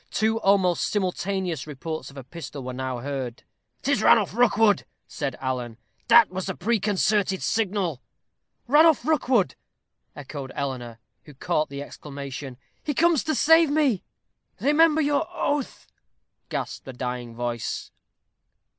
Two 0.09 0.39
almost 0.39 0.89
simultaneous 0.91 1.67
reports 1.67 2.09
of 2.09 2.17
a 2.17 2.23
pistol 2.23 2.63
were 2.63 2.73
now 2.73 3.01
heard. 3.01 3.43
"'Tis 3.83 4.01
Ranulph 4.01 4.33
Rookwood," 4.33 4.83
said 5.07 5.35
Alan; 5.39 5.77
"that 6.07 6.31
was 6.31 6.47
the 6.47 6.55
preconcerted 6.55 7.43
signal." 7.43 8.01
"Ranulph 8.65 9.05
Rookwood," 9.05 9.53
echoed 10.15 10.51
Eleanor, 10.55 10.97
who 11.25 11.35
caught 11.35 11.69
the 11.69 11.83
exclamation: 11.83 12.57
"he 12.83 12.95
comes 12.95 13.23
to 13.25 13.35
save 13.35 13.69
me." 13.69 14.03
"Remember 14.59 15.01
your 15.01 15.27
oath," 15.31 15.85
gasped 16.49 16.87
a 16.87 16.93
dying 16.93 17.35
voice. 17.35 17.91